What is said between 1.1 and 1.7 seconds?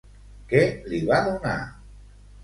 donar?